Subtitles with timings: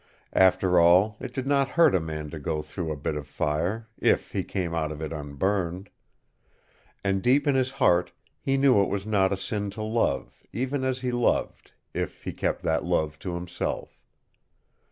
[0.33, 3.87] After all, it did not hurt a man to go through a bit of fire
[3.99, 5.91] if he came out of it unburned.
[7.03, 10.83] And deep in his heart he knew it was not a sin to love, even
[10.83, 14.01] as he loved, if he kept that love to himself.